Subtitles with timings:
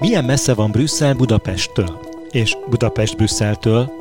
[0.00, 2.00] Milyen messze van Brüsszel Budapesttől?
[2.30, 3.92] És Budapest Brüsszeltől?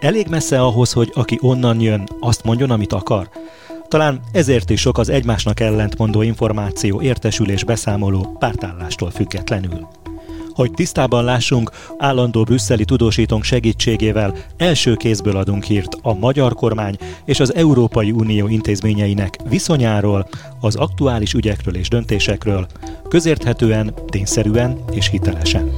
[0.00, 3.28] Elég messze ahhoz, hogy aki onnan jön, azt mondjon, amit akar?
[3.88, 9.88] Talán ezért is sok az egymásnak ellentmondó információ, értesülés, beszámoló pártállástól függetlenül.
[10.54, 17.40] Hogy tisztában lássunk, állandó brüsszeli tudósítónk segítségével első kézből adunk hírt a magyar kormány és
[17.40, 20.28] az Európai Unió intézményeinek viszonyáról,
[20.60, 22.66] az aktuális ügyekről és döntésekről,
[23.08, 25.70] közérthetően, tényszerűen és hitelesen.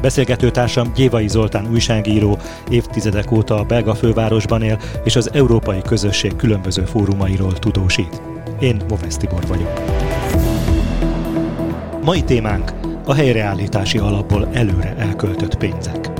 [0.00, 2.38] Beszélgetőtársam Gyévai Zoltán újságíró,
[2.70, 8.37] évtizedek óta a belga fővárosban él, és az európai közösség különböző fórumairól tudósít.
[8.60, 9.80] Én Movesz Tibor vagyok.
[12.02, 12.72] Mai témánk
[13.04, 16.10] a helyreállítási alapból előre elköltött pénzek.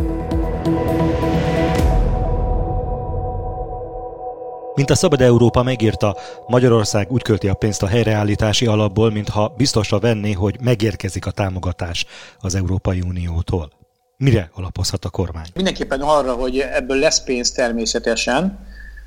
[4.75, 9.99] Mint a Szabad Európa megírta, Magyarország úgy költi a pénzt a helyreállítási alapból, mintha biztosra
[9.99, 12.07] venné, hogy megérkezik a támogatás
[12.41, 13.71] az Európai Uniótól.
[14.17, 15.47] Mire alapozhat a kormány?
[15.55, 18.59] Mindenképpen arra, hogy ebből lesz pénz természetesen.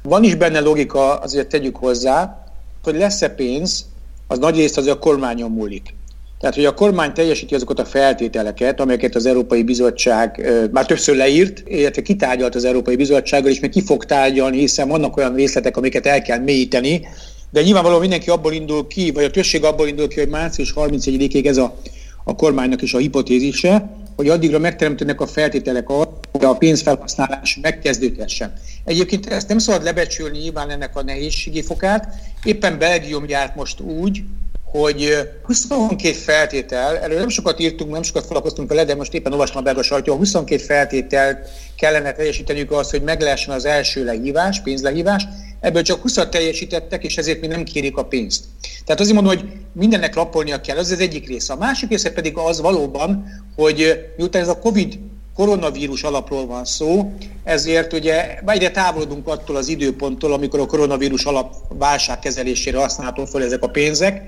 [0.03, 2.40] Van is benne logika, azért tegyük hozzá,
[2.83, 3.85] hogy lesz-e pénz,
[4.27, 5.93] az nagy részt az a kormányon múlik.
[6.39, 11.63] Tehát, hogy a kormány teljesíti azokat a feltételeket, amelyeket az Európai Bizottság már többször leírt,
[11.67, 16.05] illetve kitárgyalt az Európai Bizottsággal, és még ki fog tárgyalni, hiszen vannak olyan részletek, amiket
[16.05, 17.07] el kell mélyíteni,
[17.49, 21.45] de nyilvánvalóan mindenki abból indul ki, vagy a többség abból indul ki, hogy március 31-ig
[21.45, 21.75] ez a,
[22.23, 23.89] a kormánynak is a hipotézise,
[24.21, 28.53] hogy addigra megteremtenek a feltételek arra, hogy a pénzfelhasználás megkezdődhessen.
[28.85, 32.13] Egyébként ezt nem szabad lebecsülni nyilván ennek a nehézségi fokát.
[32.43, 34.23] Éppen Belgium járt most úgy,
[34.63, 39.61] hogy 22 feltétel, erről nem sokat írtunk, nem sokat foglalkoztunk vele, de most éppen olvastam
[39.61, 45.23] a belga sajtó, 22 feltételt kellene teljesíteniük az, hogy meg lehessen az első lehívás, pénzlehívás,
[45.61, 48.43] ebből csak 20 teljesítettek, és ezért mi nem kérik a pénzt.
[48.85, 51.53] Tehát azért mondom, hogy mindennek rappolnia kell, az az egyik része.
[51.53, 54.99] A másik része pedig az valóban, hogy miután ez a COVID
[55.35, 57.13] koronavírus alapról van szó,
[57.43, 63.43] ezért ugye egyre távolodunk attól az időponttól, amikor a koronavírus alap válság kezelésére használható fel
[63.43, 64.21] ezek a pénzek.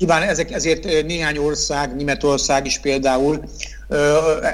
[0.00, 3.40] Nyilván ezek, ezért néhány ország, Németország is például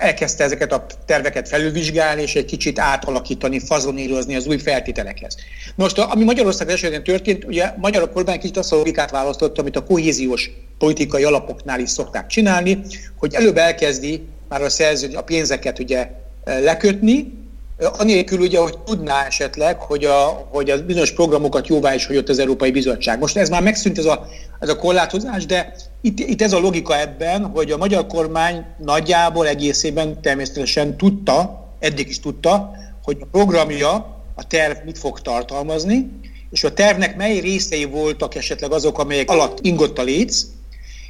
[0.01, 5.37] elkezdte ezeket a terveket felülvizsgálni, és egy kicsit átalakítani, fazonírozni az új feltételekhez.
[5.75, 9.85] Most, ami Magyarország esetén történt, ugye magyar kormány kicsit azt a logikát választotta, amit a
[9.85, 12.81] kohéziós politikai alapoknál is szokták csinálni,
[13.19, 16.11] hogy előbb elkezdi már a szerződés, a pénzeket ugye
[16.45, 17.33] lekötni,
[17.79, 22.39] Anélkül ugye, hogy tudná esetleg, hogy a, hogy a bizonyos programokat jóvá is hagyott az
[22.39, 23.19] Európai Bizottság.
[23.19, 24.27] Most ez már megszűnt ez a,
[24.61, 29.47] ez a korlátozás, de itt, itt ez a logika ebben, hogy a magyar kormány nagyjából
[29.47, 32.71] egészében természetesen tudta, eddig is tudta,
[33.03, 33.93] hogy a programja,
[34.35, 36.11] a terv mit fog tartalmazni,
[36.51, 40.43] és a tervnek mely részei voltak esetleg azok, amelyek alatt ingott a léc,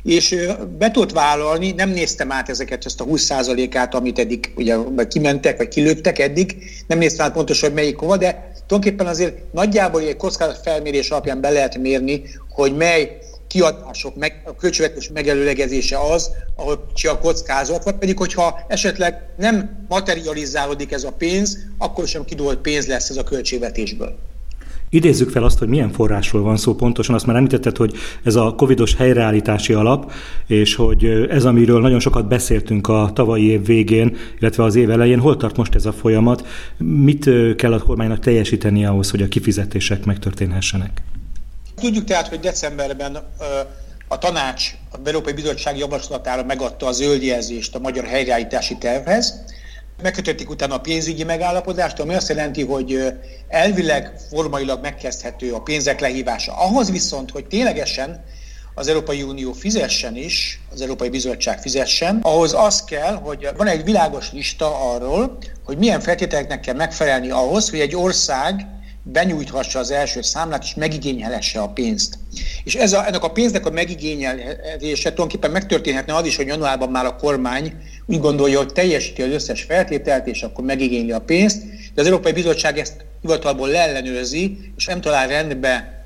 [0.07, 0.37] és
[0.79, 4.77] be tudott vállalni, nem néztem át ezeket, ezt a 20%-át, amit eddig ugye
[5.09, 6.57] kimentek, vagy kilőttek eddig,
[6.87, 11.41] nem néztem át pontosan, hogy melyik hova, de tulajdonképpen azért nagyjából egy kockázat felmérés alapján
[11.41, 13.19] be lehet mérni, hogy mely
[13.49, 19.87] kiadások, meg, a költségvetés megelőlegezése az, ahol csi a kockázat, vagy pedig, hogyha esetleg nem
[19.89, 24.19] materializálódik ez a pénz, akkor sem kidolt pénz lesz ez a költségvetésből.
[24.91, 27.15] Idézzük fel azt, hogy milyen forrásról van szó pontosan.
[27.15, 30.13] Azt már említetted, hogy ez a covidos helyreállítási alap,
[30.47, 35.19] és hogy ez, amiről nagyon sokat beszéltünk a tavalyi év végén, illetve az év elején.
[35.19, 36.47] Hol tart most ez a folyamat?
[36.79, 41.03] Mit kell a kormánynak teljesíteni ahhoz, hogy a kifizetések megtörténhessenek?
[41.81, 43.19] Tudjuk tehát, hogy decemberben
[44.09, 49.45] a tanács a Európai Bizottság javaslatára megadta a zöld jelzést a magyar helyreállítási tervhez,
[50.03, 53.13] Megkötötték utána a pénzügyi megállapodást, ami azt jelenti, hogy
[53.49, 56.53] elvileg formailag megkezdhető a pénzek lehívása.
[56.57, 58.25] Ahhoz viszont, hogy ténylegesen
[58.75, 63.85] az Európai Unió fizessen is, az Európai Bizottság fizessen, ahhoz az kell, hogy van egy
[63.85, 68.67] világos lista arról, hogy milyen feltételeknek kell megfelelni ahhoz, hogy egy ország
[69.03, 72.19] benyújthassa az első számlát, és megigényelhesse a pénzt.
[72.65, 77.05] És ez a, ennek a pénznek a megigényelése tulajdonképpen megtörténhetne az is, hogy januárban már
[77.05, 77.73] a kormány
[78.07, 81.63] úgy gondolja, hogy teljesíti az összes feltételt, és akkor megigényli a pénzt,
[81.95, 86.05] de az Európai Bizottság ezt hivatalból leellenőrzi, és nem talál rendbe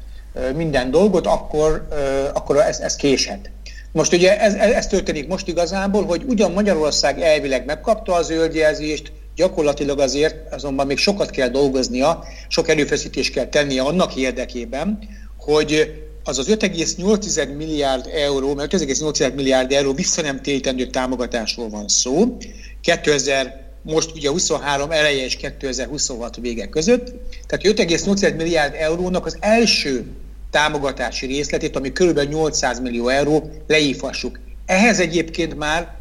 [0.54, 1.88] minden dolgot, akkor,
[2.32, 3.50] akkor ez, ez késhet.
[3.92, 9.98] Most ugye ez, ez történik most igazából, hogy ugyan Magyarország elvileg megkapta a zöldjelzést, gyakorlatilag
[9.98, 14.98] azért azonban még sokat kell dolgoznia, sok erőfeszítést kell tennie annak érdekében,
[15.38, 15.92] hogy
[16.24, 22.36] az az 5,8 milliárd euró, mert 5,8 milliárd euró visszanemtérítendő támogatásról van szó,
[22.80, 27.12] 2000 most ugye 23 eleje és 2026 vége között.
[27.46, 30.04] Tehát 5,8 milliárd eurónak az első
[30.50, 32.20] támogatási részletét, ami kb.
[32.28, 34.40] 800 millió euró, leífassuk.
[34.66, 35.98] Ehhez egyébként már,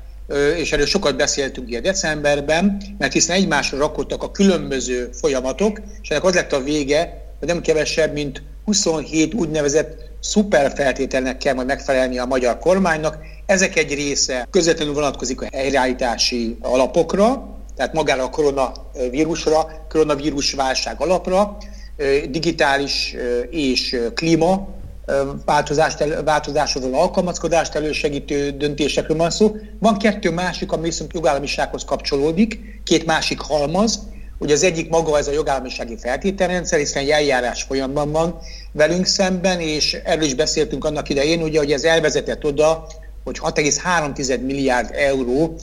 [0.57, 6.23] és erről sokat beszéltünk ugye decemberben, mert hiszen egymásra rakottak a különböző folyamatok, és ennek
[6.23, 12.25] az lett a vége, hogy nem kevesebb, mint 27 úgynevezett szuperfeltételnek kell majd megfelelni a
[12.25, 13.17] magyar kormánynak.
[13.45, 21.57] Ezek egy része közvetlenül vonatkozik a helyreállítási alapokra, tehát magára a koronavírusra, koronavírus válság alapra,
[22.29, 23.15] digitális
[23.49, 24.67] és klíma
[25.45, 29.55] változást, változáshoz alkalmazkodást elősegítő döntésekről van szó.
[29.79, 33.99] Van kettő másik, ami viszont jogállamisághoz kapcsolódik, két másik halmaz.
[34.39, 38.39] Ugye az egyik maga ez a jogállamisági feltételrendszer, hiszen egy eljárás folyamban van
[38.71, 42.87] velünk szemben, és erről is beszéltünk annak idején, ugye, hogy ez elvezetett oda,
[43.23, 45.55] hogy 6,3 milliárd euró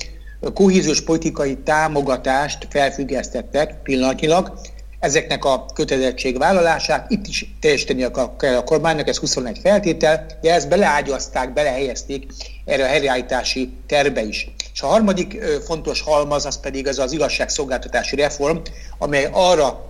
[0.54, 4.60] kohéziós politikai támogatást felfüggesztettek pillanatnyilag,
[5.00, 8.06] ezeknek a kötelezettségvállalását itt is teljesíteni
[8.38, 12.26] kell a kormánynak, ez 21 feltétel, de ezt beleágyazták, belehelyezték
[12.64, 14.50] erre a helyreállítási terbe is.
[14.72, 18.56] És a harmadik fontos halmaz az pedig az az igazságszolgáltatási reform,
[18.98, 19.84] amely arra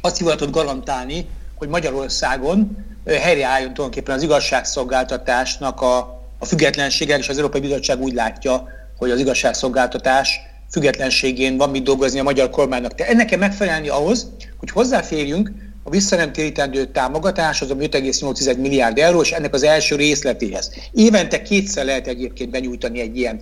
[0.00, 1.26] azt hivatott garantálni,
[1.58, 5.96] hogy Magyarországon helyreálljon tulajdonképpen az igazságszolgáltatásnak a,
[6.38, 8.68] a függetlensége, és az Európai Bizottság úgy látja,
[8.98, 10.40] hogy az igazságszolgáltatás
[10.72, 12.92] függetlenségén van mit dolgozni a magyar kormánynak.
[12.92, 15.50] De ennek kell megfelelni ahhoz, hogy hozzáférjünk
[15.82, 20.72] a visszanemtérítendő támogatáshoz, ami 5,8 milliárd euró, és ennek az első részletéhez.
[20.92, 23.40] Évente kétszer lehet egyébként benyújtani egy ilyen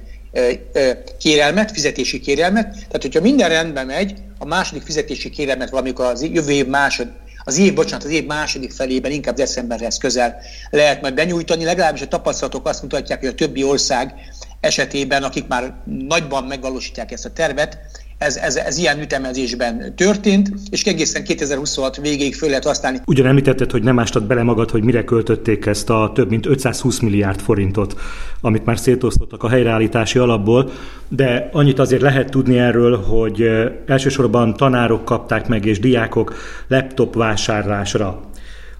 [1.18, 2.72] kérelmet, fizetési kérelmet.
[2.72, 7.08] Tehát, hogyha minden rendben megy, a második fizetési kérelmet valamikor az jövő év másod,
[7.44, 10.36] az év, bocsánat, az év második felében, inkább decemberhez közel
[10.70, 11.64] lehet majd benyújtani.
[11.64, 14.14] Legalábbis a tapasztalatok azt mutatják, hogy a többi ország
[14.60, 15.74] esetében, akik már
[16.08, 17.78] nagyban megvalósítják ezt a tervet,
[18.20, 22.98] ez, ez, ez ilyen ütemezésben történt, és egészen 2026 végéig föl lehet használni.
[23.06, 26.98] Ugyan említetted, hogy nem ástad bele magad, hogy mire költötték ezt a több mint 520
[26.98, 28.00] milliárd forintot,
[28.40, 30.70] amit már szétosztottak a helyreállítási alapból,
[31.08, 33.50] de annyit azért lehet tudni erről, hogy
[33.86, 36.34] elsősorban tanárok kapták meg és diákok
[36.68, 38.29] laptop vásárlásra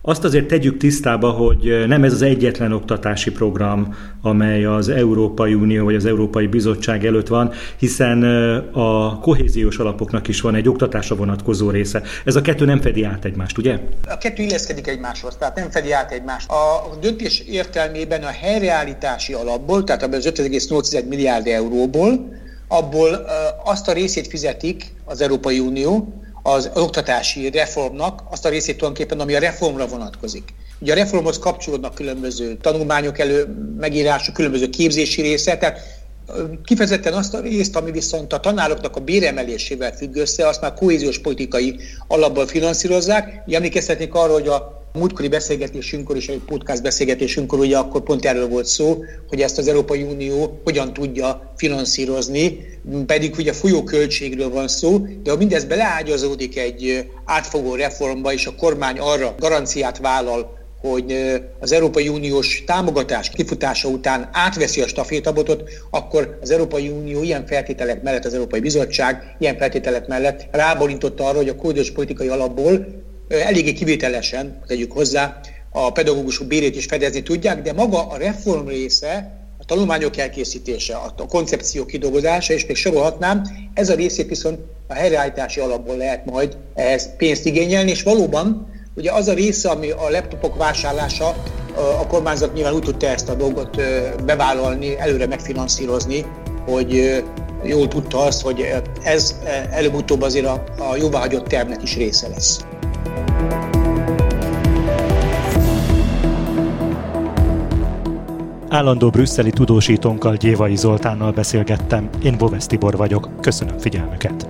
[0.03, 5.85] azt azért tegyük tisztába, hogy nem ez az egyetlen oktatási program, amely az Európai Unió
[5.85, 8.23] vagy az Európai Bizottság előtt van, hiszen
[8.73, 12.03] a kohéziós alapoknak is van egy oktatásra vonatkozó része.
[12.25, 13.79] Ez a kettő nem fedi át egymást, ugye?
[14.09, 16.51] A kettő illeszkedik egymáshoz, tehát nem fedi át egymást.
[16.51, 22.39] A döntés értelmében a helyreállítási alapból, tehát az 5,8 milliárd euróból,
[22.69, 23.27] abból
[23.65, 29.35] azt a részét fizetik az Európai Unió, az oktatási reformnak azt a részét tulajdonképpen, ami
[29.35, 30.55] a reformra vonatkozik.
[30.79, 33.47] Ugye a reformhoz kapcsolódnak különböző tanulmányok elő,
[33.79, 35.79] megírások, különböző képzési részek, tehát
[36.65, 41.19] kifejezetten azt a részt, ami viszont a tanároknak a béremelésével függ össze, azt már kohéziós
[41.19, 43.43] politikai alapból finanszírozzák.
[43.51, 48.67] Emlékeztetnék arra, hogy a múltkori beszélgetésünkkor és egy podcast beszélgetésünkkor ugye akkor pont erről volt
[48.67, 52.67] szó, hogy ezt az Európai Unió hogyan tudja finanszírozni,
[53.07, 58.99] pedig ugye folyóköltségről van szó, de ha mindez beleágyazódik egy átfogó reformba, és a kormány
[58.99, 66.51] arra garanciát vállal, hogy az Európai Uniós támogatás kifutása után átveszi a stafétabotot, akkor az
[66.51, 71.57] Európai Unió ilyen feltételek mellett, az Európai Bizottság ilyen feltételek mellett ráborította arra, hogy a
[71.57, 72.87] kódos politikai alapból
[73.31, 75.41] eléggé kivételesen, tegyük hozzá,
[75.71, 81.27] a pedagógusok bérét is fedezni tudják, de maga a reform része, a tanulmányok elkészítése, a
[81.29, 83.43] koncepció kidolgozása, és még sorolhatnám,
[83.75, 89.13] ez a részét viszont a helyreállítási alapból lehet majd ehhez pénzt igényelni, és valóban ugye
[89.13, 91.35] az a része, ami a laptopok vásárlása,
[91.75, 93.77] a kormányzat nyilván úgy tudta ezt a dolgot
[94.25, 96.25] bevállalni, előre megfinanszírozni,
[96.67, 97.23] hogy
[97.65, 99.35] jól tudta azt, hogy ez
[99.71, 102.61] előbb-utóbb azért a, a jóváhagyott tervnek is része lesz.
[108.71, 112.09] Állandó brüsszeli tudósítónkkal Gyévai Zoltánnal beszélgettem.
[112.23, 113.29] Én Bovesz Tibor vagyok.
[113.41, 114.50] Köszönöm figyelmüket.